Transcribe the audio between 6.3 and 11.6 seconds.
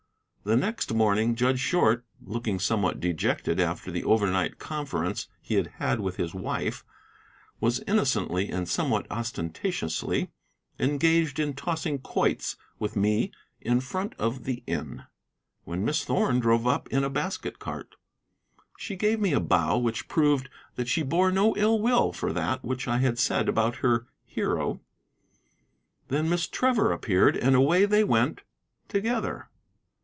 wife, was innocently and somewhat ostentatiously engaged in